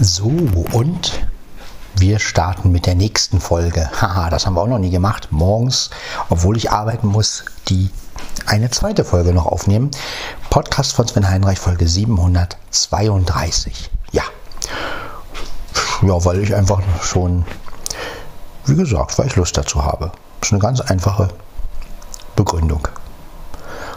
So, 0.00 0.30
und 0.72 1.26
wir 1.96 2.20
starten 2.20 2.70
mit 2.70 2.86
der 2.86 2.94
nächsten 2.94 3.40
Folge. 3.40 3.90
Haha, 4.00 4.30
das 4.30 4.46
haben 4.46 4.54
wir 4.54 4.62
auch 4.62 4.68
noch 4.68 4.78
nie 4.78 4.90
gemacht. 4.90 5.32
Morgens, 5.32 5.90
obwohl 6.30 6.56
ich 6.56 6.70
arbeiten 6.70 7.08
muss, 7.08 7.44
die 7.68 7.90
eine 8.46 8.70
zweite 8.70 9.04
Folge 9.04 9.32
noch 9.32 9.46
aufnehmen. 9.46 9.90
Podcast 10.50 10.92
von 10.92 11.08
Sven 11.08 11.28
Heinreich, 11.28 11.58
Folge 11.58 11.88
732. 11.88 13.90
Ja. 14.12 14.22
Ja, 16.02 16.24
weil 16.24 16.44
ich 16.44 16.54
einfach 16.54 16.80
schon, 17.02 17.44
wie 18.66 18.76
gesagt, 18.76 19.18
weil 19.18 19.26
ich 19.26 19.34
Lust 19.34 19.56
dazu 19.56 19.82
habe. 19.82 20.12
Das 20.38 20.50
ist 20.50 20.52
eine 20.52 20.62
ganz 20.62 20.80
einfache 20.80 21.26
Begründung. 22.36 22.86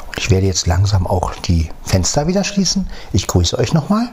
Und 0.07 0.17
ich 0.17 0.31
werde 0.31 0.47
jetzt 0.47 0.65
langsam 0.65 1.05
auch 1.05 1.35
die 1.35 1.69
Fenster 1.83 2.25
wieder 2.25 2.43
schließen. 2.43 2.89
Ich 3.13 3.27
grüße 3.27 3.55
euch 3.59 3.73
nochmal. 3.73 4.11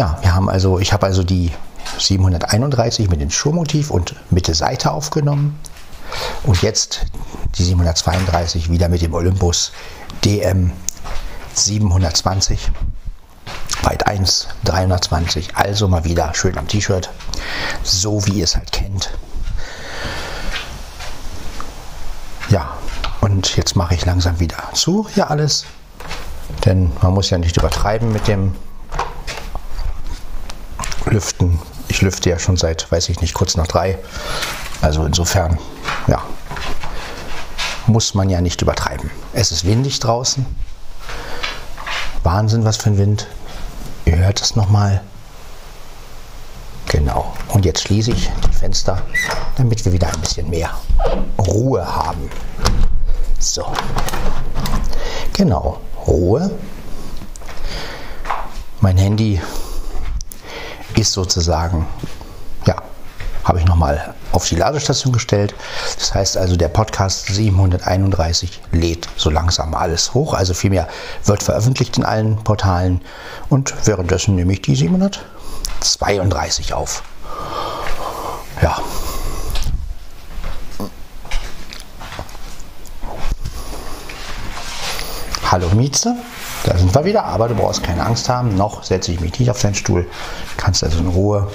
Ja, 0.00 0.16
wir 0.22 0.34
haben 0.34 0.48
also, 0.48 0.78
ich 0.78 0.94
habe 0.94 1.04
also 1.04 1.22
die 1.22 1.52
731 1.98 3.10
mit 3.10 3.20
dem 3.20 3.28
Schurmotiv 3.28 3.90
und 3.90 4.14
Mitte 4.30 4.54
Seite 4.54 4.92
aufgenommen. 4.92 5.60
Und 6.42 6.62
jetzt 6.62 7.04
die 7.58 7.64
732 7.64 8.70
wieder 8.70 8.88
mit 8.88 9.02
dem 9.02 9.12
Olympus 9.12 9.72
DM 10.24 10.72
720. 11.52 12.70
Weit 13.82 14.06
1, 14.06 14.48
320. 14.64 15.58
Also 15.58 15.86
mal 15.86 16.04
wieder 16.04 16.32
schön 16.32 16.56
am 16.56 16.66
T-Shirt. 16.66 17.10
So 17.82 18.24
wie 18.24 18.38
ihr 18.38 18.44
es 18.44 18.56
halt 18.56 18.72
kennt. 18.72 19.10
Ja, 22.48 22.72
und 23.20 23.54
jetzt 23.54 23.76
mache 23.76 23.94
ich 23.96 24.06
langsam 24.06 24.40
wieder 24.40 24.56
zu 24.72 25.06
hier 25.12 25.30
alles. 25.30 25.66
Denn 26.64 26.90
man 27.02 27.12
muss 27.12 27.28
ja 27.28 27.36
nicht 27.36 27.58
übertreiben 27.58 28.10
mit 28.10 28.28
dem 28.28 28.54
Lüften. 31.10 31.58
Ich 31.88 32.02
lüfte 32.02 32.30
ja 32.30 32.38
schon 32.38 32.56
seit, 32.56 32.90
weiß 32.90 33.08
ich 33.08 33.20
nicht, 33.20 33.34
kurz 33.34 33.56
nach 33.56 33.66
drei. 33.66 33.98
Also 34.80 35.04
insofern, 35.04 35.58
ja, 36.06 36.22
muss 37.86 38.14
man 38.14 38.30
ja 38.30 38.40
nicht 38.40 38.62
übertreiben. 38.62 39.10
Es 39.32 39.52
ist 39.52 39.66
windig 39.66 39.98
draußen. 40.00 40.46
Wahnsinn, 42.22 42.64
was 42.64 42.76
für 42.76 42.90
ein 42.90 42.98
Wind. 42.98 43.26
Ihr 44.04 44.16
hört 44.16 44.40
es 44.40 44.56
nochmal. 44.56 45.02
Genau. 46.86 47.32
Und 47.48 47.64
jetzt 47.64 47.82
schließe 47.82 48.12
ich 48.12 48.30
die 48.46 48.52
Fenster, 48.52 49.02
damit 49.56 49.84
wir 49.84 49.92
wieder 49.92 50.08
ein 50.08 50.20
bisschen 50.20 50.48
mehr 50.50 50.70
Ruhe 51.38 51.84
haben. 51.86 52.30
So. 53.38 53.66
Genau. 55.32 55.80
Ruhe. 56.06 56.50
Mein 58.80 58.96
Handy 58.96 59.40
ist 61.00 61.12
sozusagen, 61.12 61.86
ja, 62.66 62.76
habe 63.44 63.58
ich 63.58 63.64
nochmal 63.64 64.14
auf 64.32 64.46
die 64.46 64.54
Ladestation 64.56 65.12
gestellt. 65.12 65.54
Das 65.98 66.14
heißt 66.14 66.36
also, 66.36 66.56
der 66.56 66.68
Podcast 66.68 67.26
731 67.26 68.60
lädt 68.70 69.08
so 69.16 69.30
langsam 69.30 69.74
alles 69.74 70.12
hoch. 70.14 70.34
Also 70.34 70.52
vielmehr 70.54 70.88
wird 71.24 71.42
veröffentlicht 71.42 71.96
in 71.96 72.04
allen 72.04 72.36
Portalen 72.44 73.00
und 73.48 73.74
währenddessen 73.86 74.34
nehme 74.36 74.52
ich 74.52 74.62
die 74.62 74.76
732 74.76 76.74
auf. 76.74 77.02
Ja. 78.62 78.78
Hallo 85.50 85.68
Mieze. 85.74 86.14
Da 86.64 86.76
sind 86.76 86.94
wir 86.94 87.04
wieder, 87.04 87.24
aber 87.24 87.48
du 87.48 87.54
brauchst 87.54 87.82
keine 87.82 88.04
Angst 88.04 88.28
haben. 88.28 88.54
Noch 88.54 88.82
setze 88.82 89.12
ich 89.12 89.20
mich 89.20 89.38
nicht 89.38 89.50
auf 89.50 89.60
deinen 89.60 89.74
Stuhl. 89.74 90.06
Kannst 90.56 90.84
also 90.84 90.98
in 90.98 91.08
Ruhe 91.08 91.50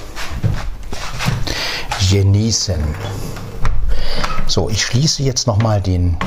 genießen. 2.10 2.84
So, 4.48 4.70
ich 4.70 4.84
schließe 4.84 5.24
jetzt 5.24 5.48
nochmal 5.48 5.82
den 5.82 6.18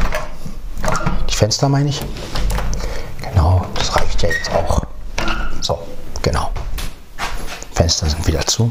die 1.29 1.35
Fenster, 1.35 1.69
meine 1.69 1.89
ich. 1.89 2.01
Genau, 3.21 3.65
das 3.75 3.95
reicht 3.97 4.23
ja 4.23 4.29
jetzt 4.29 4.51
auch. 4.53 4.83
So, 5.61 5.79
genau. 6.23 6.51
Fenster 7.75 8.09
sind 8.09 8.27
wieder 8.27 8.45
zu. 8.47 8.71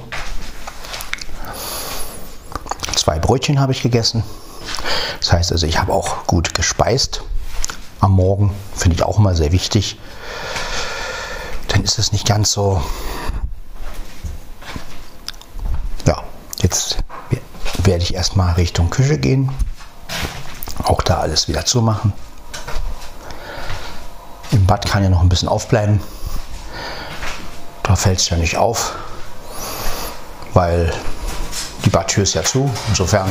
Zwei 2.95 3.19
Brötchen 3.19 3.59
habe 3.59 3.71
ich 3.71 3.81
gegessen. 3.81 4.23
Das 5.19 5.31
heißt 5.31 5.51
also, 5.51 5.65
ich 5.65 5.79
habe 5.79 5.93
auch 5.93 6.25
gut 6.27 6.53
gespeist 6.53 7.21
am 7.99 8.11
Morgen. 8.11 8.53
Finde 8.75 8.95
ich 8.95 9.03
auch 9.03 9.17
immer 9.17 9.35
sehr 9.35 9.51
wichtig. 9.51 9.99
Dann 11.67 11.83
ist 11.83 11.99
es 11.99 12.11
nicht 12.11 12.27
ganz 12.27 12.51
so. 12.51 12.81
Ja, 16.05 16.23
jetzt 16.61 16.97
werde 17.83 18.03
ich 18.03 18.13
erstmal 18.13 18.53
Richtung 18.53 18.89
Küche 18.89 19.17
gehen. 19.17 19.51
Auch 20.83 21.01
da 21.01 21.19
alles 21.19 21.47
wieder 21.47 21.65
zumachen. 21.65 22.13
Im 24.51 24.65
Bad 24.65 24.85
kann 24.89 25.03
ja 25.03 25.09
noch 25.09 25.21
ein 25.21 25.29
bisschen 25.29 25.49
aufbleiben. 25.49 26.01
Da 27.83 27.95
fällt 27.95 28.19
es 28.19 28.29
ja 28.29 28.37
nicht 28.37 28.57
auf, 28.57 28.95
weil 30.53 30.93
die 31.85 31.89
Badtür 31.89 32.23
ist 32.23 32.33
ja 32.33 32.43
zu. 32.43 32.69
Insofern, 32.89 33.29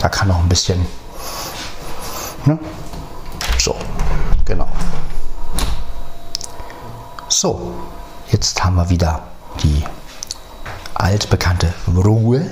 da 0.00 0.08
kann 0.08 0.28
noch 0.28 0.40
ein 0.40 0.48
bisschen 0.48 0.86
ne, 2.46 2.58
genau. 4.46 4.68
So, 7.28 7.74
jetzt 8.30 8.64
haben 8.64 8.76
wir 8.76 8.88
wieder 8.88 9.24
die 9.62 9.84
altbekannte 10.94 11.74
Ruhe. 11.86 12.50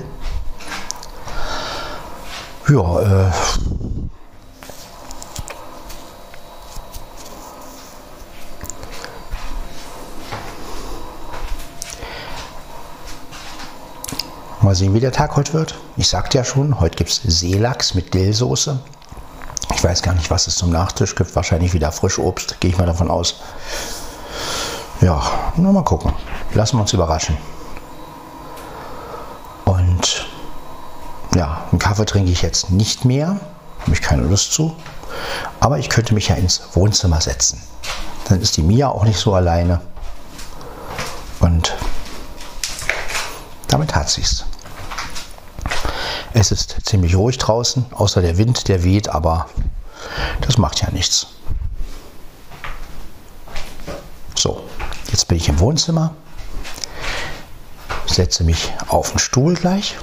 Ja, 2.68 3.00
äh, 3.00 3.30
Mal 14.60 14.74
sehen, 14.74 14.94
wie 14.94 15.00
der 15.00 15.12
Tag 15.12 15.36
heute 15.36 15.52
wird. 15.52 15.78
Ich 15.98 16.08
sagte 16.08 16.38
ja 16.38 16.44
schon, 16.44 16.80
heute 16.80 16.96
gibt 16.96 17.10
es 17.10 17.20
Seelachs 17.22 17.92
mit 17.92 18.14
Dillsoße. 18.14 18.80
Ich 19.84 19.90
weiß 19.90 20.00
gar 20.00 20.14
nicht, 20.14 20.30
was 20.30 20.46
es 20.46 20.56
zum 20.56 20.70
Nachtisch 20.70 21.14
gibt. 21.14 21.36
Wahrscheinlich 21.36 21.74
wieder 21.74 21.92
Frischobst, 21.92 22.58
gehe 22.58 22.70
ich 22.70 22.78
mal 22.78 22.86
davon 22.86 23.10
aus. 23.10 23.42
Ja, 25.02 25.22
nur 25.56 25.74
mal 25.74 25.84
gucken. 25.84 26.14
Lassen 26.54 26.78
wir 26.78 26.80
uns 26.80 26.94
überraschen. 26.94 27.36
Und 29.66 30.26
ja, 31.34 31.64
einen 31.70 31.78
Kaffee 31.78 32.06
trinke 32.06 32.32
ich 32.32 32.40
jetzt 32.40 32.70
nicht 32.70 33.04
mehr. 33.04 33.38
Habe 33.80 33.92
ich 33.92 34.00
keine 34.00 34.22
Lust 34.22 34.54
zu. 34.54 34.74
Aber 35.60 35.78
ich 35.78 35.90
könnte 35.90 36.14
mich 36.14 36.28
ja 36.28 36.36
ins 36.36 36.62
Wohnzimmer 36.72 37.20
setzen. 37.20 37.62
Dann 38.30 38.40
ist 38.40 38.56
die 38.56 38.62
Mia 38.62 38.88
auch 38.88 39.04
nicht 39.04 39.18
so 39.18 39.34
alleine. 39.34 39.82
Und 41.40 41.76
damit 43.68 43.94
hat 43.94 44.08
sie 44.08 44.22
es. 44.22 44.46
Es 46.32 46.50
ist 46.52 46.76
ziemlich 46.84 47.14
ruhig 47.16 47.36
draußen, 47.36 47.84
außer 47.92 48.22
der 48.22 48.38
Wind, 48.38 48.66
der 48.68 48.82
weht, 48.82 49.10
aber 49.10 49.46
das 50.40 50.58
macht 50.58 50.80
ja 50.80 50.90
nichts. 50.90 51.26
So, 54.34 54.64
jetzt 55.10 55.28
bin 55.28 55.36
ich 55.38 55.48
im 55.48 55.58
Wohnzimmer, 55.58 56.14
setze 58.06 58.44
mich 58.44 58.72
auf 58.88 59.10
den 59.10 59.18
Stuhl 59.18 59.54
gleich. 59.54 59.96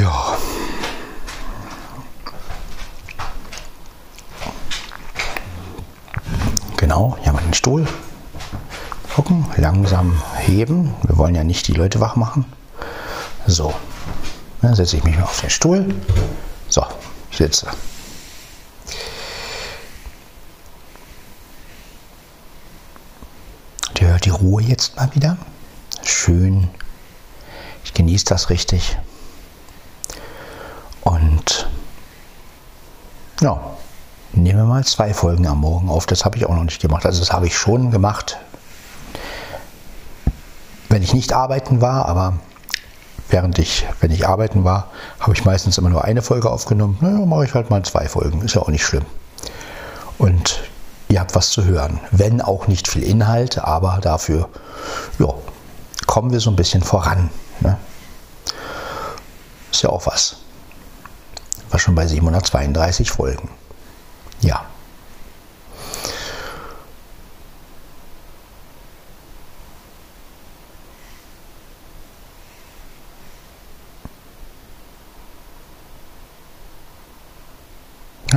Ja. 0.00 0.36
Genau, 6.76 7.16
hier 7.20 7.28
haben 7.28 7.38
wir 7.38 7.42
den 7.42 7.54
Stuhl. 7.54 7.86
Gucken, 9.14 9.46
langsam 9.56 10.20
heben. 10.36 10.92
Wir 11.04 11.16
wollen 11.16 11.34
ja 11.34 11.44
nicht 11.44 11.68
die 11.68 11.72
Leute 11.72 12.00
wach 12.00 12.16
machen. 12.16 12.44
So, 13.46 13.72
dann 14.60 14.74
setze 14.74 14.96
ich 14.96 15.04
mich 15.04 15.16
mal 15.16 15.24
auf 15.24 15.40
den 15.40 15.50
Stuhl. 15.50 15.94
Sitze. 17.36 17.66
Ihr 24.00 24.08
hört 24.08 24.24
die 24.24 24.30
Ruhe 24.30 24.62
jetzt 24.62 24.96
mal 24.96 25.12
wieder. 25.14 25.38
Schön. 26.02 26.68
Ich 27.84 27.94
genieße 27.94 28.26
das 28.26 28.50
richtig. 28.50 28.98
Und 31.00 31.68
ja, 33.40 33.60
nehmen 34.32 34.58
wir 34.58 34.64
mal 34.66 34.84
zwei 34.84 35.14
Folgen 35.14 35.46
am 35.46 35.60
Morgen 35.60 35.88
auf. 35.88 36.06
Das 36.06 36.24
habe 36.24 36.36
ich 36.36 36.44
auch 36.44 36.54
noch 36.54 36.64
nicht 36.64 36.82
gemacht. 36.82 37.06
Also 37.06 37.20
das 37.20 37.32
habe 37.32 37.46
ich 37.46 37.56
schon 37.56 37.90
gemacht, 37.90 38.36
wenn 40.88 41.02
ich 41.02 41.14
nicht 41.14 41.32
arbeiten 41.32 41.80
war, 41.80 42.06
aber 42.06 42.38
während 43.34 43.58
ich, 43.58 43.84
wenn 43.98 44.12
ich 44.12 44.28
arbeiten 44.28 44.62
war, 44.62 44.92
habe 45.18 45.32
ich 45.32 45.44
meistens 45.44 45.76
immer 45.76 45.90
nur 45.90 46.04
eine 46.04 46.22
Folge 46.22 46.48
aufgenommen. 46.48 46.98
Naja, 47.00 47.26
mache 47.26 47.44
ich 47.44 47.54
halt 47.54 47.68
mal 47.68 47.84
zwei 47.84 48.08
Folgen, 48.08 48.42
ist 48.42 48.54
ja 48.54 48.62
auch 48.62 48.68
nicht 48.68 48.86
schlimm. 48.86 49.04
Und 50.18 50.62
ihr 51.08 51.18
habt 51.18 51.34
was 51.34 51.50
zu 51.50 51.64
hören. 51.64 51.98
Wenn 52.12 52.40
auch 52.40 52.68
nicht 52.68 52.86
viel 52.86 53.02
Inhalt, 53.02 53.58
aber 53.58 53.98
dafür 54.00 54.48
ja, 55.18 55.34
kommen 56.06 56.30
wir 56.30 56.38
so 56.38 56.48
ein 56.48 56.54
bisschen 56.54 56.84
voran. 56.84 57.28
Ne? 57.58 57.76
Ist 59.72 59.82
ja 59.82 59.90
auch 59.90 60.06
was. 60.06 60.36
War 61.70 61.80
schon 61.80 61.96
bei 61.96 62.06
732 62.06 63.10
Folgen. 63.10 63.48
Ja. 64.42 64.64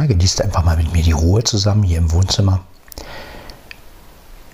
Genießt 0.08 0.42
einfach 0.42 0.64
mal 0.64 0.78
mit 0.78 0.92
mir 0.94 1.04
die 1.04 1.12
Ruhe 1.12 1.44
zusammen 1.44 1.84
hier 1.84 1.98
im 1.98 2.12
Wohnzimmer. 2.12 2.62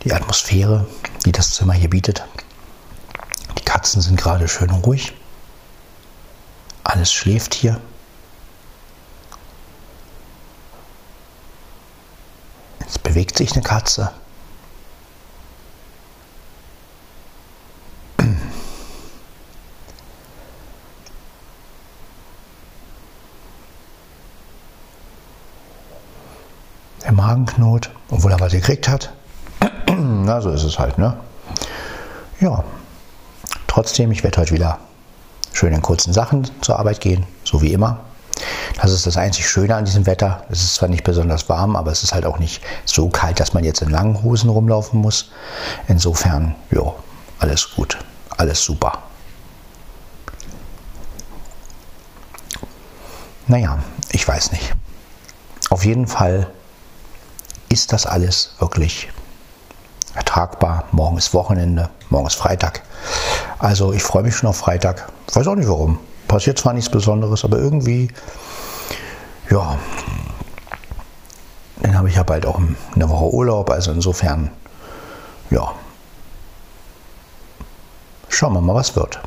Die 0.04 0.14
Atmosphäre, 0.14 0.86
die 1.26 1.32
das 1.32 1.52
Zimmer 1.52 1.74
hier 1.74 1.90
bietet. 1.90 2.24
Die 3.58 3.64
Katzen 3.64 4.02
sind 4.02 4.18
gerade 4.18 4.48
schön 4.48 4.70
ruhig. 4.70 5.14
Alles 6.84 7.14
schläft 7.14 7.54
hier. 7.54 7.80
Jetzt 12.82 13.02
bewegt 13.04 13.38
sich 13.38 13.54
eine 13.54 13.64
Katze. 13.64 14.12
Magenknot, 27.12 27.90
obwohl 28.10 28.32
er 28.32 28.40
was 28.40 28.54
gekriegt 28.54 28.88
hat. 28.88 29.12
Na, 29.98 30.42
so 30.42 30.50
ist 30.50 30.64
es 30.64 30.80
halt, 30.80 30.98
ne? 30.98 31.18
Ja. 32.40 32.64
Trotzdem, 33.68 34.12
ich 34.12 34.24
werde 34.24 34.40
heute 34.40 34.54
wieder 34.54 34.78
schön 35.52 35.74
in 35.74 35.82
kurzen 35.82 36.14
Sachen 36.14 36.48
zur 36.62 36.78
Arbeit 36.78 37.02
gehen, 37.02 37.26
so 37.44 37.62
wie 37.62 37.74
immer. 37.74 38.02
Das 38.82 38.92
ist 38.92 39.06
das 39.06 39.18
einzig 39.18 39.48
Schöne 39.48 39.76
an 39.76 39.86
diesem 39.86 40.06
Wetter. 40.06 40.44
Es 40.50 40.64
ist 40.64 40.76
zwar 40.76 40.90
nicht 40.90 41.04
besonders 41.04 41.50
warm, 41.50 41.76
aber 41.76 41.92
es 41.92 42.04
ist 42.04 42.14
halt 42.14 42.26
auch 42.26 42.40
nicht 42.40 42.62
so 42.86 43.10
kalt, 43.10 43.40
dass 43.40 43.54
man 43.54 43.64
jetzt 43.64 43.82
in 43.82 43.90
langen 43.90 44.22
Hosen 44.24 44.50
rumlaufen 44.50 45.00
muss. 45.00 45.32
Insofern, 45.88 46.56
ja, 46.72 46.94
alles 47.40 47.72
gut, 47.76 47.98
alles 48.38 48.64
super. 48.64 49.00
Naja, 53.48 53.80
ich 54.12 54.28
weiß 54.28 54.52
nicht. 54.52 54.74
Auf 55.70 55.86
jeden 55.86 56.08
Fall 56.08 56.48
ist 57.74 57.92
das 57.92 58.06
alles 58.06 58.54
wirklich 58.60 59.10
ertragbar. 60.14 60.86
Morgen 60.92 61.18
ist 61.18 61.34
Wochenende, 61.34 61.90
morgen 62.10 62.28
ist 62.28 62.36
Freitag. 62.36 62.84
Also 63.58 63.94
ich 63.94 64.04
freue 64.04 64.22
mich 64.22 64.36
schon 64.36 64.48
auf 64.48 64.58
Freitag. 64.58 65.12
Weiß 65.34 65.48
auch 65.48 65.56
nicht 65.56 65.68
warum. 65.68 65.98
Passiert 66.28 66.60
zwar 66.60 66.74
nichts 66.74 66.92
Besonderes, 66.92 67.44
aber 67.44 67.58
irgendwie, 67.58 68.10
ja, 69.50 69.78
dann 71.82 71.98
habe 71.98 72.10
ich 72.10 72.16
ja 72.16 72.24
bald 72.24 72.46
auch 72.46 72.62
eine 72.94 73.10
Woche 73.10 73.34
Urlaub. 73.34 73.72
Also 73.72 73.92
insofern, 73.92 74.52
ja, 75.50 75.74
schauen 78.30 78.54
wir 78.54 78.62
mal, 78.62 78.76
was 78.76 78.96
wird. 78.96 79.20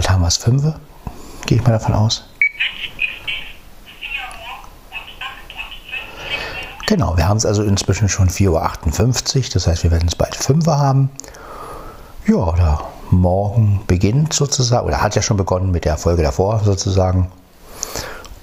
Bald 0.00 0.08
haben 0.08 0.22
wir 0.22 0.28
es 0.28 0.38
5, 0.38 0.62
gehe 1.44 1.58
ich 1.58 1.62
mal 1.62 1.72
davon 1.72 1.92
aus. 1.92 2.24
Genau, 6.86 7.18
wir 7.18 7.28
haben 7.28 7.36
es 7.36 7.44
also 7.44 7.62
inzwischen 7.62 8.08
schon 8.08 8.30
4.58 8.30 9.36
Uhr, 9.36 9.44
das 9.52 9.66
heißt, 9.66 9.82
wir 9.82 9.90
werden 9.90 10.08
es 10.08 10.14
bald 10.14 10.34
5 10.34 10.66
Uhr 10.66 10.78
haben. 10.78 11.10
Ja, 12.26 12.36
oder 12.36 12.80
morgen 13.10 13.82
beginnt 13.86 14.32
sozusagen, 14.32 14.86
oder 14.86 15.02
hat 15.02 15.16
ja 15.16 15.20
schon 15.20 15.36
begonnen 15.36 15.70
mit 15.70 15.84
der 15.84 15.98
Folge 15.98 16.22
davor 16.22 16.62
sozusagen. 16.64 17.30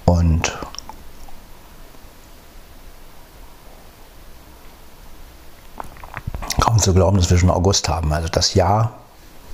Und 0.05 0.55
kaum 6.59 6.77
zu 6.77 6.93
glauben, 6.93 7.17
dass 7.17 7.31
wir 7.31 7.39
schon 7.39 7.49
August 7.49 7.89
haben. 7.89 8.13
Also 8.13 8.29
das 8.29 8.53
Jahr 8.53 8.91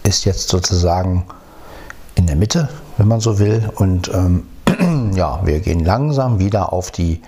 ist 0.04 0.26
jetzt 0.26 0.50
sozusagen 0.50 1.26
in 2.16 2.28
der 2.28 2.36
Mitte, 2.36 2.70
wenn 2.98 3.08
man 3.08 3.20
so 3.20 3.40
will. 3.40 3.70
Und 3.76 4.12
ähm, 4.14 4.48
ja, 5.16 5.42
wir 5.44 5.60
gehen 5.60 5.84
langsam 5.84 6.40
wieder 6.40 6.74
auf 6.74 6.92
die 6.92 7.22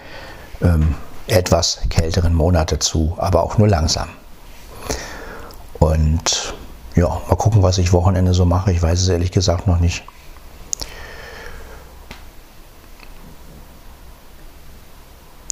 ähm, 0.62 0.96
etwas 1.28 1.80
kälteren 1.90 2.34
Monate 2.34 2.80
zu, 2.80 3.16
aber 3.18 3.44
auch 3.44 3.58
nur 3.58 3.68
langsam. 3.68 4.08
Und 5.80 6.54
ja, 6.96 7.08
mal 7.08 7.36
gucken, 7.36 7.62
was 7.64 7.78
ich 7.78 7.94
Wochenende 7.94 8.34
so 8.34 8.46
mache. 8.46 8.72
Ich 8.72 8.82
weiß 8.82 9.02
es 9.02 9.10
ehrlich 9.10 9.32
gesagt 9.32 9.68
noch 9.68 9.80
nicht. 9.80 10.04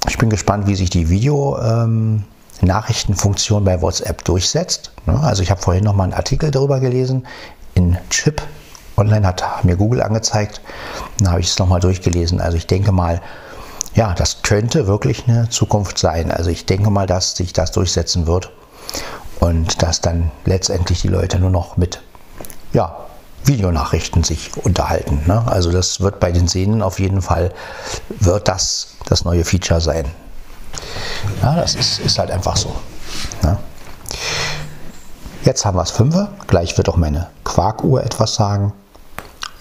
Ich 0.08 0.18
bin 0.18 0.30
gespannt, 0.30 0.66
wie 0.66 0.74
sich 0.74 0.90
die 0.90 1.10
Video-Nachrichtenfunktion 1.10 3.58
ähm, 3.58 3.64
bei 3.64 3.80
WhatsApp 3.82 4.24
durchsetzt. 4.24 4.90
Ne? 5.06 5.20
Also 5.20 5.42
ich 5.42 5.50
habe 5.50 5.60
vorhin 5.60 5.84
noch 5.84 5.94
mal 5.94 6.04
einen 6.04 6.14
Artikel 6.14 6.50
darüber 6.50 6.80
gelesen 6.80 7.26
in 7.74 7.98
Chip 8.10 8.42
online 8.96 9.26
hat 9.26 9.64
mir 9.64 9.76
Google 9.76 10.02
angezeigt. 10.02 10.60
Dann 11.18 11.30
habe 11.30 11.40
ich 11.40 11.48
es 11.48 11.58
nochmal 11.58 11.80
durchgelesen. 11.80 12.40
Also 12.40 12.56
ich 12.56 12.66
denke 12.66 12.92
mal, 12.92 13.20
ja, 13.94 14.14
das 14.14 14.42
könnte 14.42 14.86
wirklich 14.86 15.28
eine 15.28 15.48
Zukunft 15.48 15.98
sein. 15.98 16.30
Also 16.30 16.50
ich 16.50 16.66
denke 16.66 16.90
mal, 16.90 17.06
dass 17.06 17.36
sich 17.36 17.52
das 17.52 17.72
durchsetzen 17.72 18.26
wird 18.26 18.50
und 19.40 19.82
dass 19.82 20.00
dann 20.00 20.30
letztendlich 20.44 21.02
die 21.02 21.08
Leute 21.08 21.38
nur 21.38 21.50
noch 21.50 21.76
mit 21.76 22.02
ja, 22.72 22.96
Videonachrichten 23.44 24.24
sich 24.24 24.56
unterhalten. 24.56 25.22
Ne? 25.26 25.44
Also 25.46 25.70
das 25.70 26.00
wird 26.00 26.18
bei 26.18 26.32
den 26.32 26.48
Sehnen 26.48 26.82
auf 26.82 26.98
jeden 26.98 27.22
Fall, 27.22 27.52
wird 28.08 28.48
das 28.48 28.96
das 29.06 29.24
neue 29.24 29.44
Feature 29.44 29.80
sein. 29.80 30.06
Ja, 31.42 31.54
das 31.56 31.74
ist, 31.74 32.00
ist 32.00 32.18
halt 32.18 32.30
einfach 32.30 32.56
so. 32.56 32.74
Ne? 33.42 33.58
Jetzt 35.44 35.64
haben 35.64 35.76
wir 35.76 35.82
es 35.82 35.90
5. 35.90 36.16
Gleich 36.46 36.76
wird 36.78 36.88
auch 36.88 36.96
meine 36.96 37.28
Quarkuhr 37.44 38.02
etwas 38.02 38.34
sagen. 38.34 38.72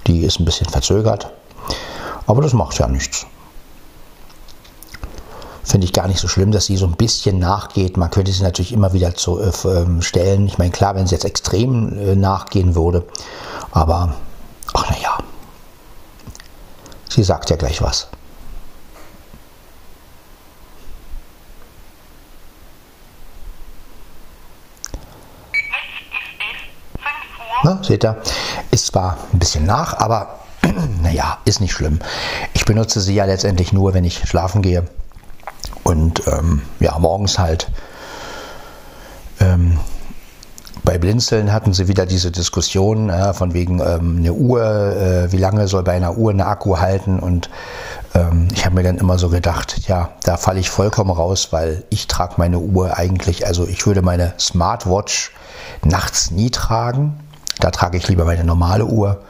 Die 0.08 0.24
ist 0.24 0.40
ein 0.40 0.46
bisschen 0.46 0.70
verzögert, 0.70 1.32
aber 2.28 2.42
das 2.42 2.54
macht 2.54 2.78
ja 2.78 2.88
nichts. 2.88 3.26
Finde 5.64 5.86
ich 5.86 5.94
gar 5.94 6.08
nicht 6.08 6.20
so 6.20 6.28
schlimm, 6.28 6.52
dass 6.52 6.66
sie 6.66 6.76
so 6.76 6.86
ein 6.86 6.98
bisschen 6.98 7.40
nachgeht. 7.40 7.96
Man 7.96 8.12
könnte 8.12 8.32
sie 8.34 8.44
natürlich 8.44 8.74
immer 8.74 8.92
wieder 8.92 9.16
zu, 9.16 9.40
äh, 9.40 9.52
ähm, 9.66 10.02
stellen. 10.02 10.46
Ich 10.46 10.58
meine, 10.58 10.72
klar, 10.72 10.96
wenn 10.96 11.08
sie 11.08 11.16
jetzt 11.16 11.24
extrem 11.24 11.98
äh, 11.98 12.16
nachgehen 12.16 12.76
würde, 12.76 13.06
aber 13.72 14.14
ach 14.74 14.90
naja, 14.90 15.18
sie 17.10 17.24
sagt 17.24 17.50
ja 17.50 17.56
gleich 17.56 17.82
was. 17.82 18.08
Seht 27.86 28.04
ihr? 28.06 28.18
Ist 28.72 28.88
zwar 28.88 29.18
ein 29.32 29.40
bisschen 29.40 29.66
nach, 29.66 29.98
aber 30.00 30.40
naja, 31.02 31.38
ist 31.46 31.62
nicht 31.62 31.74
schlimm. 31.74 32.00
Ich 32.54 32.66
benutze 32.66 33.02
sie 33.02 33.16
ja 33.16 33.26
letztendlich 33.26 33.74
nur, 33.74 33.94
wenn 33.94 34.04
ich 34.04 34.28
schlafen 34.28 34.62
gehe. 34.62 34.86
Und 35.84 36.26
ähm, 36.28 36.62
ja, 36.80 36.98
morgens 37.00 37.40
halt. 37.40 37.70
Ähm, 39.40 39.80
bei 40.84 40.98
Blinzeln 40.98 41.54
hatten 41.54 41.74
sie 41.74 41.88
wieder 41.88 42.06
diese 42.06 42.30
Diskussion 42.30 43.10
äh, 43.10 43.34
von 43.34 43.54
wegen 43.54 43.80
ähm, 43.80 44.18
eine 44.18 44.34
Uhr, 44.34 44.62
äh, 44.62 45.32
wie 45.32 45.38
lange 45.38 45.68
soll 45.68 45.84
bei 45.84 45.94
einer 45.94 46.18
Uhr 46.18 46.32
eine 46.32 46.46
Akku 46.46 46.78
halten 46.80 47.20
und 47.20 47.50
ähm, 48.14 48.50
ich 48.54 48.66
habe 48.66 48.76
mir 48.76 48.84
dann 48.84 48.98
immer 48.98 49.18
so 49.18 49.30
gedacht, 49.30 49.88
ja, 49.88 50.10
da 50.24 50.36
falle 50.36 50.60
ich 50.60 50.70
vollkommen 50.70 51.12
raus, 51.12 51.50
weil 51.52 51.84
ich 51.90 52.08
trage 52.08 52.34
meine 52.38 52.60
Uhr 52.60 52.98
eigentlich, 52.98 53.48
also 53.48 53.66
ich 53.66 53.86
würde 53.88 54.02
meine 54.02 54.34
Smartwatch 54.38 55.32
nachts 55.86 56.32
nie 56.32 56.50
tragen, 56.50 57.23
da 57.60 57.72
trage 57.72 57.98
ich 57.98 58.08
lieber 58.08 58.26
meine 58.26 58.44
normale 58.44 58.86
Uhr. 58.86 59.22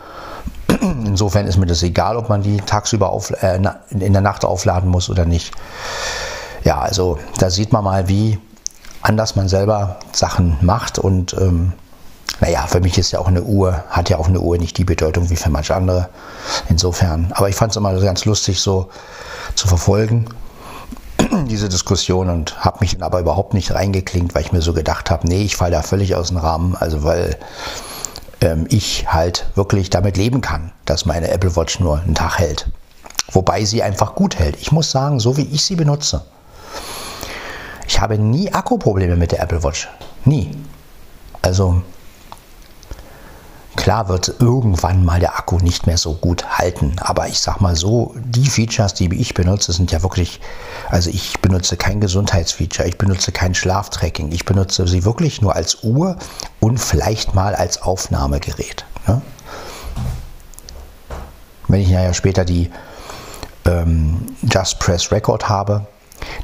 Insofern 0.81 1.47
ist 1.47 1.57
mir 1.57 1.65
das 1.65 1.83
egal, 1.83 2.17
ob 2.17 2.29
man 2.29 2.41
die 2.41 2.57
tagsüber 2.57 3.11
auf, 3.11 3.31
äh, 3.43 3.59
in 3.89 4.13
der 4.13 4.21
Nacht 4.21 4.45
aufladen 4.45 4.89
muss 4.89 5.09
oder 5.09 5.25
nicht. 5.25 5.53
Ja, 6.63 6.79
also 6.79 7.19
da 7.37 7.49
sieht 7.49 7.73
man 7.73 7.83
mal, 7.83 8.07
wie 8.07 8.39
anders 9.01 9.35
man 9.35 9.49
selber 9.49 9.97
Sachen 10.11 10.57
macht. 10.61 10.97
Und 10.97 11.33
ähm, 11.33 11.73
naja, 12.39 12.65
für 12.67 12.79
mich 12.79 12.97
ist 12.97 13.11
ja 13.11 13.19
auch 13.19 13.27
eine 13.27 13.43
Uhr, 13.43 13.83
hat 13.89 14.09
ja 14.09 14.17
auch 14.17 14.27
eine 14.27 14.39
Uhr 14.39 14.57
nicht 14.57 14.77
die 14.77 14.85
Bedeutung 14.85 15.29
wie 15.29 15.35
für 15.35 15.49
manche 15.49 15.75
andere. 15.75 16.09
Insofern. 16.69 17.31
Aber 17.35 17.49
ich 17.49 17.55
fand 17.55 17.71
es 17.71 17.77
immer 17.77 17.93
ganz 17.99 18.25
lustig, 18.25 18.61
so 18.61 18.89
zu 19.55 19.67
verfolgen, 19.67 20.25
diese 21.47 21.69
Diskussion 21.69 22.29
und 22.29 22.63
habe 22.63 22.77
mich 22.79 23.01
aber 23.03 23.19
überhaupt 23.19 23.53
nicht 23.53 23.73
reingeklinkt, 23.73 24.33
weil 24.33 24.41
ich 24.41 24.51
mir 24.51 24.61
so 24.61 24.73
gedacht 24.73 25.11
habe, 25.11 25.27
nee, 25.27 25.43
ich 25.43 25.55
falle 25.55 25.71
da 25.71 25.81
völlig 25.81 26.15
aus 26.15 26.29
dem 26.29 26.37
Rahmen, 26.37 26.75
also 26.75 27.03
weil 27.03 27.37
ähm, 28.43 28.67
ich 28.69 29.11
halt 29.11 29.45
wirklich 29.55 29.89
damit 29.89 30.17
leben 30.17 30.41
kann, 30.41 30.71
dass 30.85 31.05
meine 31.05 31.31
Apple 31.31 31.55
Watch 31.55 31.79
nur 31.79 31.99
einen 31.99 32.15
Tag 32.15 32.39
hält. 32.39 32.67
Wobei 33.31 33.63
sie 33.63 33.81
einfach 33.81 34.15
gut 34.15 34.37
hält. 34.37 34.57
Ich 34.59 34.71
muss 34.71 34.91
sagen, 34.91 35.19
so 35.19 35.37
wie 35.37 35.47
ich 35.51 35.63
sie 35.63 35.75
benutze. 35.75 36.25
Ich 37.87 37.99
habe 38.01 38.17
nie 38.17 38.51
Akkuprobleme 38.53 39.15
mit 39.15 39.31
der 39.31 39.41
Apple 39.41 39.63
Watch. 39.63 39.87
Nie. 40.25 40.51
Also 41.41 41.81
Klar 43.75 44.07
wird 44.07 44.35
irgendwann 44.39 45.03
mal 45.03 45.19
der 45.19 45.37
Akku 45.37 45.57
nicht 45.57 45.87
mehr 45.87 45.97
so 45.97 46.13
gut 46.13 46.45
halten, 46.57 46.95
aber 46.99 47.27
ich 47.27 47.39
sag 47.39 47.59
mal 47.59 47.75
so, 47.75 48.13
die 48.23 48.47
Features, 48.47 48.93
die 48.93 49.13
ich 49.19 49.33
benutze, 49.33 49.73
sind 49.73 49.91
ja 49.91 50.03
wirklich, 50.03 50.39
also 50.89 51.09
ich 51.09 51.39
benutze 51.41 51.75
kein 51.75 51.99
Gesundheitsfeature, 51.99 52.87
ich 52.87 52.97
benutze 52.97 53.31
kein 53.31 53.55
Schlaftracking, 53.55 54.31
ich 54.31 54.45
benutze 54.45 54.87
sie 54.87 55.05
wirklich 55.05 55.41
nur 55.41 55.55
als 55.55 55.83
Uhr 55.83 56.17
und 56.59 56.77
vielleicht 56.77 57.33
mal 57.33 57.55
als 57.55 57.81
Aufnahmegerät. 57.81 58.85
Ne? 59.07 59.21
Wenn 61.67 61.81
ich 61.81 61.89
ja 61.89 62.13
später 62.13 62.45
die 62.45 62.69
ähm, 63.65 64.27
Just 64.43 64.79
Press 64.79 65.11
Record 65.11 65.49
habe, 65.49 65.87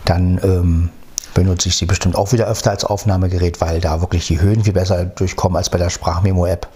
dann 0.05 0.39
ähm, 0.43 0.89
benutze 1.33 1.69
ich 1.69 1.77
sie 1.77 1.85
bestimmt 1.85 2.15
auch 2.15 2.31
wieder 2.31 2.47
öfter 2.47 2.71
als 2.71 2.83
Aufnahmegerät, 2.83 3.61
weil 3.61 3.79
da 3.79 4.01
wirklich 4.01 4.27
die 4.27 4.41
Höhen 4.41 4.63
viel 4.63 4.73
besser 4.73 5.05
durchkommen 5.05 5.57
als 5.57 5.69
bei 5.69 5.77
der 5.77 5.89
Sprachmemo-App. 5.89 6.67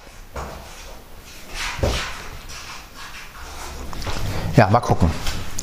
Ja, 4.56 4.70
mal 4.70 4.82
gucken, 4.82 5.10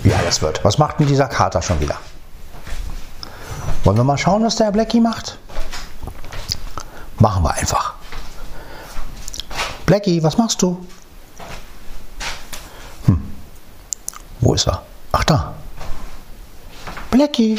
wie 0.03 0.13
alles 0.13 0.43
wird. 0.43 0.65
Was 0.65 0.79
macht 0.79 0.99
denn 0.99 1.07
dieser 1.07 1.29
Kater 1.29 1.63
schon 1.63 1.81
wieder? 1.81 1.97
Wollen 3.85 3.97
wir 3.97 4.05
mal 4.05 4.19
schauen, 4.19 4.45
was 4.45 4.57
der 4.57 4.73
Blackie 4.73 5.01
macht? 5.01 5.39
Machen 7.19 7.43
wir 7.43 7.53
einfach. 7.55 7.95
Blackie, 9.87 10.23
was 10.23 10.37
machst 10.37 10.61
du? 10.63 10.85
Hm. 13.07 13.23
Wo 14.41 14.55
ist 14.55 14.67
er? 14.67 14.83
Ach 15.13 15.25
da. 15.25 15.55
Blackie. 17.11 17.59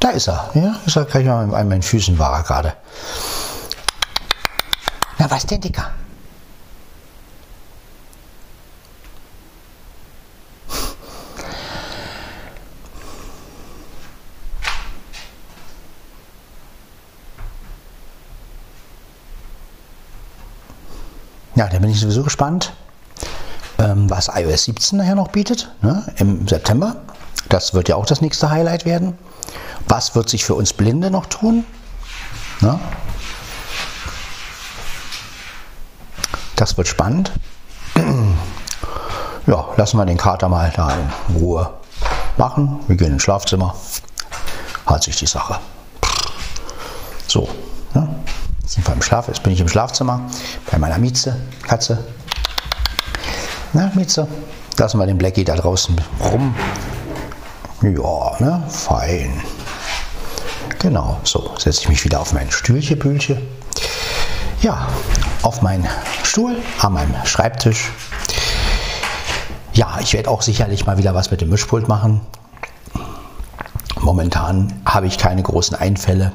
Da 0.00 0.10
ist 0.10 0.28
er. 0.28 0.50
Ja, 0.54 0.76
ist 0.84 0.96
er 0.96 1.04
gleich 1.06 1.28
an 1.28 1.50
meinen 1.50 1.82
Füßen 1.82 2.18
war 2.18 2.38
er 2.38 2.42
gerade. 2.42 2.74
Na, 5.18 5.30
was 5.30 5.46
denn, 5.46 5.60
Dicker? 5.60 5.90
Ja, 21.56 21.68
da 21.68 21.78
bin 21.78 21.90
ich 21.90 22.00
sowieso 22.00 22.24
gespannt, 22.24 22.72
ähm, 23.78 24.10
was 24.10 24.28
iOS 24.34 24.64
17 24.64 24.98
nachher 24.98 25.14
noch 25.14 25.28
bietet, 25.28 25.70
ne, 25.82 26.04
im 26.16 26.48
September. 26.48 26.96
Das 27.48 27.74
wird 27.74 27.88
ja 27.88 27.96
auch 27.96 28.06
das 28.06 28.20
nächste 28.20 28.50
Highlight 28.50 28.84
werden. 28.84 29.16
Was 29.86 30.16
wird 30.16 30.28
sich 30.28 30.44
für 30.44 30.54
uns 30.54 30.72
Blinde 30.72 31.10
noch 31.10 31.26
tun? 31.26 31.64
Ne? 32.60 32.78
Das 36.56 36.76
wird 36.76 36.88
spannend. 36.88 37.32
Ja, 39.46 39.66
lassen 39.76 39.98
wir 39.98 40.06
den 40.06 40.16
Kater 40.16 40.48
mal 40.48 40.72
da 40.74 40.88
in 40.94 41.36
Ruhe 41.36 41.70
machen. 42.38 42.80
Wir 42.88 42.96
gehen 42.96 43.12
ins 43.12 43.24
Schlafzimmer. 43.24 43.74
Hat 44.86 45.02
sich 45.02 45.16
die 45.16 45.26
Sache. 45.26 45.58
So, 47.26 47.46
ne? 47.92 48.08
sind 48.64 48.86
wir 48.86 48.94
im 48.94 49.02
Schlaf. 49.02 49.28
Jetzt 49.28 49.42
bin 49.42 49.52
ich 49.52 49.60
im 49.60 49.68
Schlafzimmer 49.68 50.22
bei 50.74 50.80
meiner 50.80 50.98
Mieze, 50.98 51.36
Katze. 51.62 51.96
Na, 53.74 53.92
Mieze, 53.94 54.26
lassen 54.76 54.98
wir 54.98 55.06
den 55.06 55.16
Blackie 55.16 55.44
da 55.44 55.54
draußen 55.54 55.94
rum. 56.20 56.52
Ja, 57.80 58.34
ne, 58.40 58.60
fein. 58.68 59.40
Genau, 60.80 61.20
so, 61.22 61.54
setze 61.58 61.82
ich 61.82 61.88
mich 61.88 62.04
wieder 62.04 62.20
auf 62.20 62.32
mein 62.32 62.50
Stühlchen, 62.50 62.98
Bühlchen. 62.98 63.38
Ja, 64.62 64.88
auf 65.42 65.62
meinen 65.62 65.86
Stuhl, 66.24 66.56
an 66.80 66.94
meinem 66.94 67.14
Schreibtisch. 67.24 67.92
Ja, 69.74 69.98
ich 70.00 70.12
werde 70.12 70.28
auch 70.28 70.42
sicherlich 70.42 70.86
mal 70.86 70.98
wieder 70.98 71.14
was 71.14 71.30
mit 71.30 71.40
dem 71.40 71.50
Mischpult 71.50 71.86
machen. 71.86 72.20
Momentan 74.00 74.82
habe 74.84 75.06
ich 75.06 75.18
keine 75.18 75.44
großen 75.44 75.76
Einfälle. 75.76 76.32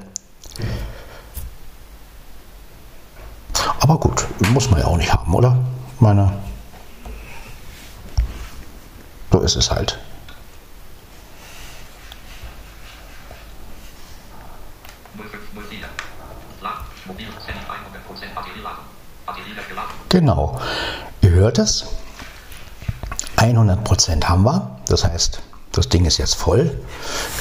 Aber 3.90 3.98
gut, 4.00 4.28
muss 4.52 4.70
man 4.70 4.82
ja 4.82 4.86
auch 4.86 4.98
nicht 4.98 5.12
haben, 5.30 5.36
oder? 5.36 5.58
Meine. 6.00 6.32
So 9.32 9.40
ist 9.42 9.56
es 9.56 9.70
halt. 9.70 10.00
Genau. 20.10 20.60
Ihr 21.22 21.30
hört 21.30 21.60
es. 21.60 21.86
100% 23.38 24.24
haben 24.24 24.44
wir. 24.44 24.80
Das 24.88 25.04
heißt, 25.04 25.40
das 25.72 25.88
Ding 25.88 26.06
ist 26.06 26.18
jetzt 26.18 26.34
voll. 26.34 26.82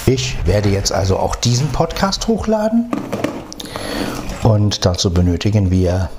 Ich 0.04 0.36
werde 0.46 0.68
jetzt 0.68 0.92
also 0.92 1.18
auch 1.18 1.34
diesen 1.34 1.72
Podcast 1.72 2.28
hochladen. 2.28 2.90
Und 4.42 4.84
dazu 4.84 5.12
benötigen 5.12 5.70
wir, 5.70 6.10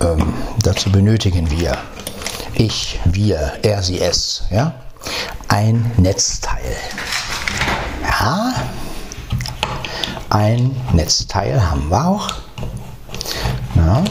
ähm, 0.00 0.32
dazu 0.62 0.90
benötigen 0.90 1.50
wir, 1.50 1.76
ich, 2.54 3.00
wir, 3.04 3.52
er, 3.62 3.82
sie, 3.82 4.00
es, 4.00 4.44
ja, 4.50 4.74
ein 5.48 5.90
Netzteil. 5.96 6.76
Ja, 8.02 8.52
ein 10.30 10.74
Netzteil 10.92 11.70
haben 11.70 11.88
wir 11.90 12.06
auch. 12.06 12.28
Ja, 13.74 14.02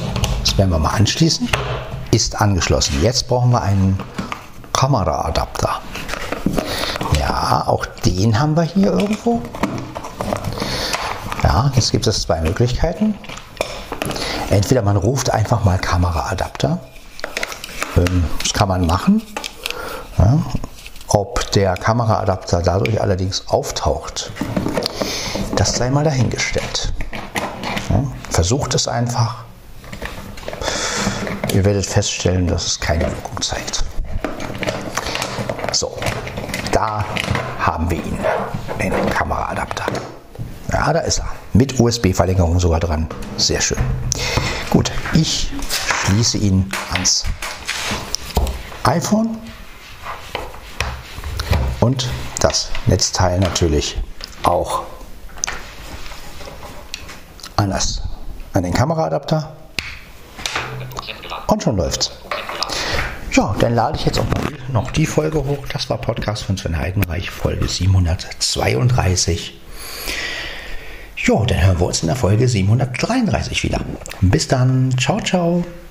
das 0.41 0.57
werden 0.57 0.69
wir 0.69 0.79
mal 0.79 0.89
anschließen. 0.89 1.49
Ist 2.11 2.39
angeschlossen. 2.39 3.01
Jetzt 3.01 3.27
brauchen 3.27 3.51
wir 3.51 3.61
einen 3.61 3.99
Kameraadapter. 4.73 5.81
Ja, 7.19 7.63
auch 7.67 7.85
den 8.05 8.39
haben 8.39 8.55
wir 8.55 8.63
hier 8.63 8.91
irgendwo. 8.91 9.41
Ja, 11.43 11.71
jetzt 11.75 11.91
gibt 11.91 12.07
es 12.07 12.21
zwei 12.21 12.41
Möglichkeiten. 12.41 13.15
Entweder 14.49 14.81
man 14.81 14.97
ruft 14.97 15.31
einfach 15.31 15.63
mal 15.63 15.77
Kameraadapter. 15.77 16.79
Ähm, 17.97 18.25
das 18.41 18.53
kann 18.53 18.67
man 18.67 18.85
machen. 18.85 19.21
Ob 21.07 21.51
der 21.51 21.75
Kameraadapter 21.75 22.61
dadurch 22.61 23.01
allerdings 23.01 23.47
auftaucht, 23.47 24.31
das 25.55 25.75
sei 25.75 25.89
mal 25.89 26.03
dahingestellt. 26.03 26.93
Versucht 28.29 28.73
es 28.75 28.87
einfach. 28.87 29.43
Ihr 31.53 31.63
werdet 31.63 31.85
feststellen, 31.85 32.47
dass 32.47 32.65
es 32.65 32.79
keine 32.79 33.05
Wirkung 33.05 33.41
zeigt. 33.41 33.83
So, 35.71 35.97
da 36.71 37.05
haben 37.59 37.89
wir 37.89 37.97
ihn, 37.97 38.19
den 38.81 39.09
Kameraadapter. 39.09 39.85
Ja, 40.71 40.91
da 40.91 40.99
ist 40.99 41.19
er. 41.19 41.27
Mit 41.55 41.79
USB-Verlängerung 41.79 42.59
sogar 42.59 42.81
dran. 42.81 43.07
Sehr 43.37 43.61
schön. 43.61 43.77
Gut, 44.69 44.91
ich 45.13 45.53
schließe 46.03 46.37
ihn 46.37 46.69
ans 46.91 47.23
iPhone 48.83 49.37
und 51.79 52.09
das 52.41 52.71
Netzteil 52.87 53.39
natürlich 53.39 53.97
auch 54.43 54.83
an, 57.55 57.69
das, 57.69 58.01
an 58.51 58.63
den 58.63 58.73
Kameraadapter 58.73 59.55
und 61.47 61.63
schon 61.63 61.77
läuft's. 61.77 62.11
Ja, 63.31 63.55
dann 63.59 63.75
lade 63.75 63.97
ich 63.97 64.05
jetzt 64.05 64.19
auch 64.19 64.25
noch 64.73 64.91
die 64.91 65.05
Folge 65.05 65.45
hoch. 65.45 65.65
Das 65.71 65.89
war 65.89 65.99
Podcast 65.99 66.43
von 66.43 66.57
Sven 66.57 66.77
Heidenreich, 66.77 67.29
Folge 67.29 67.65
732. 67.65 69.61
Ja, 71.27 71.43
dann 71.43 71.65
hören 71.65 71.79
wir 71.79 71.87
uns 71.87 72.03
in 72.03 72.07
der 72.07 72.15
Folge 72.15 72.47
733 72.47 73.63
wieder. 73.63 73.81
Bis 74.21 74.47
dann. 74.47 74.95
Ciao, 74.95 75.19
ciao. 75.19 75.63